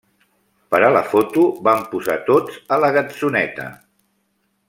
Per 0.75 0.79
a 0.87 0.89
la 0.93 1.03
foto 1.11 1.43
vam 1.67 1.83
posar 1.91 2.17
tots 2.31 2.57
a 2.77 2.81
la 2.85 2.91
gatzoneta. 2.97 3.71